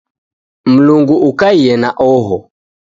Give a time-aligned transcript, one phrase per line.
[0.71, 2.37] Mlungu ukaiye na oho.